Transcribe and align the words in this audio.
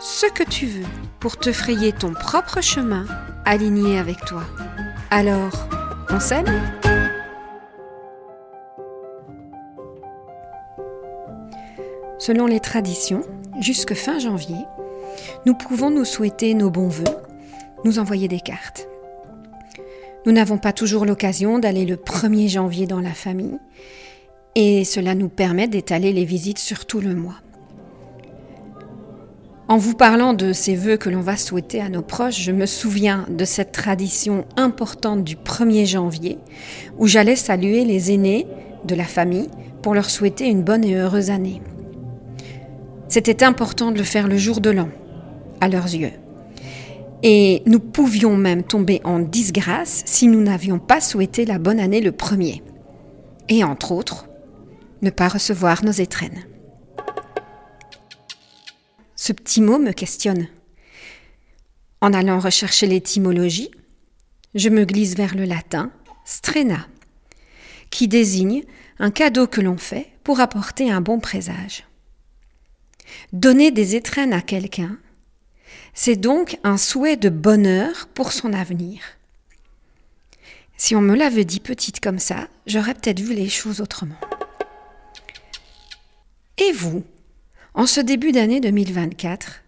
ce 0.00 0.24
que 0.26 0.42
tu 0.42 0.64
veux 0.64 0.86
pour 1.20 1.36
te 1.36 1.52
frayer 1.52 1.92
ton 1.92 2.14
propre 2.14 2.62
chemin 2.62 3.04
aligné 3.44 3.98
avec 3.98 4.24
toi. 4.24 4.44
Alors, 5.10 5.68
on 6.08 6.18
s'aime 6.18 6.46
Selon 12.18 12.46
les 12.46 12.60
traditions, 12.60 13.22
jusque 13.60 13.94
fin 13.94 14.18
janvier, 14.18 14.64
nous 15.44 15.54
pouvons 15.54 15.90
nous 15.90 16.04
souhaiter 16.04 16.54
nos 16.54 16.70
bons 16.70 16.88
voeux, 16.88 17.04
nous 17.84 17.98
envoyer 17.98 18.28
des 18.28 18.40
cartes. 18.40 18.88
Nous 20.24 20.32
n'avons 20.32 20.58
pas 20.58 20.72
toujours 20.72 21.04
l'occasion 21.04 21.58
d'aller 21.58 21.84
le 21.84 21.96
1er 21.96 22.48
janvier 22.48 22.86
dans 22.86 23.00
la 23.00 23.14
famille 23.14 23.58
et 24.54 24.84
cela 24.84 25.14
nous 25.14 25.28
permet 25.28 25.68
d'étaler 25.68 26.12
les 26.12 26.24
visites 26.24 26.58
sur 26.58 26.86
tout 26.86 27.00
le 27.00 27.14
mois. 27.14 27.36
En 29.70 29.76
vous 29.76 29.94
parlant 29.94 30.34
de 30.34 30.52
ces 30.52 30.74
vœux 30.74 30.96
que 30.96 31.08
l'on 31.08 31.20
va 31.20 31.36
souhaiter 31.36 31.80
à 31.80 31.88
nos 31.88 32.02
proches, 32.02 32.40
je 32.40 32.50
me 32.50 32.66
souviens 32.66 33.24
de 33.30 33.44
cette 33.44 33.70
tradition 33.70 34.44
importante 34.56 35.22
du 35.22 35.36
1er 35.36 35.86
janvier 35.86 36.38
où 36.98 37.06
j'allais 37.06 37.36
saluer 37.36 37.84
les 37.84 38.10
aînés 38.10 38.48
de 38.84 38.96
la 38.96 39.04
famille 39.04 39.46
pour 39.80 39.94
leur 39.94 40.10
souhaiter 40.10 40.48
une 40.48 40.64
bonne 40.64 40.82
et 40.82 40.96
heureuse 40.96 41.30
année. 41.30 41.62
C'était 43.06 43.44
important 43.44 43.92
de 43.92 43.98
le 43.98 44.02
faire 44.02 44.26
le 44.26 44.38
jour 44.38 44.60
de 44.60 44.70
l'an, 44.70 44.88
à 45.60 45.68
leurs 45.68 45.94
yeux. 45.94 46.14
Et 47.22 47.62
nous 47.64 47.78
pouvions 47.78 48.36
même 48.36 48.64
tomber 48.64 49.00
en 49.04 49.20
disgrâce 49.20 50.02
si 50.04 50.26
nous 50.26 50.40
n'avions 50.40 50.80
pas 50.80 51.00
souhaité 51.00 51.44
la 51.44 51.60
bonne 51.60 51.78
année 51.78 52.00
le 52.00 52.10
premier. 52.10 52.64
Et 53.48 53.62
entre 53.62 53.92
autres, 53.92 54.26
ne 55.00 55.10
pas 55.10 55.28
recevoir 55.28 55.84
nos 55.84 55.92
étrennes. 55.92 56.49
Ce 59.30 59.32
petit 59.32 59.60
mot 59.60 59.78
me 59.78 59.92
questionne. 59.92 60.48
En 62.00 62.12
allant 62.12 62.40
rechercher 62.40 62.88
l'étymologie, 62.88 63.70
je 64.56 64.68
me 64.68 64.84
glisse 64.84 65.14
vers 65.14 65.36
le 65.36 65.44
latin 65.44 65.92
strena, 66.24 66.88
qui 67.90 68.08
désigne 68.08 68.64
un 68.98 69.12
cadeau 69.12 69.46
que 69.46 69.60
l'on 69.60 69.78
fait 69.78 70.08
pour 70.24 70.40
apporter 70.40 70.90
un 70.90 71.00
bon 71.00 71.20
présage. 71.20 71.86
Donner 73.32 73.70
des 73.70 73.94
étrennes 73.94 74.32
à 74.32 74.40
quelqu'un, 74.40 74.98
c'est 75.94 76.16
donc 76.16 76.58
un 76.64 76.76
souhait 76.76 77.16
de 77.16 77.28
bonheur 77.28 78.08
pour 78.12 78.32
son 78.32 78.52
avenir. 78.52 79.00
Si 80.76 80.96
on 80.96 81.02
me 81.02 81.14
l'avait 81.14 81.44
dit 81.44 81.60
petite 81.60 82.00
comme 82.00 82.18
ça, 82.18 82.48
j'aurais 82.66 82.94
peut-être 82.94 83.20
vu 83.20 83.32
les 83.32 83.48
choses 83.48 83.80
autrement. 83.80 84.18
Et 86.58 86.72
vous, 86.72 87.04
en 87.74 87.86
ce 87.86 88.00
début 88.00 88.32
d'année 88.32 88.60
2024 88.60 89.62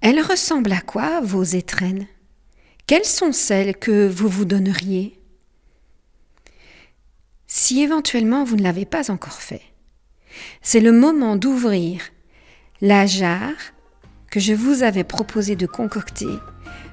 Elles 0.00 0.20
ressemblent 0.20 0.72
à 0.72 0.80
quoi, 0.80 1.20
vos 1.20 1.42
étrennes? 1.42 2.06
Quelles 2.86 3.04
sont 3.04 3.32
celles 3.32 3.76
que 3.76 4.08
vous 4.08 4.28
vous 4.28 4.44
donneriez? 4.44 5.18
Si 7.46 7.82
éventuellement 7.82 8.44
vous 8.44 8.56
ne 8.56 8.62
l'avez 8.62 8.84
pas 8.84 9.10
encore 9.10 9.40
fait, 9.40 9.62
c'est 10.60 10.80
le 10.80 10.92
moment 10.92 11.36
d'ouvrir 11.36 12.02
la 12.80 13.06
jarre 13.06 13.72
que 14.30 14.40
je 14.40 14.54
vous 14.54 14.82
avais 14.82 15.04
proposé 15.04 15.56
de 15.56 15.66
concocter 15.66 16.38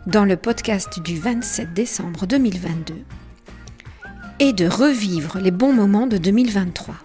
dans 0.08 0.26
le 0.26 0.38
podcast 0.38 1.02
du 1.02 1.18
27 1.18 1.74
décembre 1.74 2.26
2022 2.26 2.96
et 4.40 4.54
de 4.54 4.68
revivre 4.68 5.40
les 5.40 5.52
bons 5.52 5.74
moments 5.74 6.08
de 6.08 6.18
2023. 6.18 6.96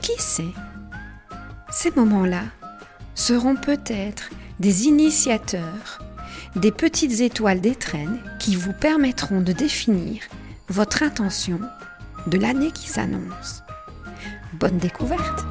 Qui 0.00 0.12
sait? 0.18 0.42
Ces 1.72 1.90
moments-là 1.90 2.44
seront 3.14 3.56
peut-être 3.56 4.30
des 4.60 4.86
initiateurs, 4.86 6.04
des 6.54 6.70
petites 6.70 7.20
étoiles 7.20 7.60
d'étrennes 7.60 8.20
qui 8.38 8.54
vous 8.54 8.72
permettront 8.72 9.40
de 9.40 9.52
définir 9.52 10.22
votre 10.68 11.02
intention 11.02 11.60
de 12.26 12.38
l'année 12.38 12.70
qui 12.70 12.88
s'annonce. 12.88 13.62
Bonne 14.52 14.78
découverte 14.78 15.44